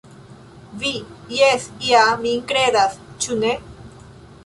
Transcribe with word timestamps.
Vi 0.83 0.93
jes 1.35 1.69
ja 1.91 2.01
min 2.25 2.43
kredas, 2.55 3.01
ĉu 3.27 3.43
ne? 3.47 3.57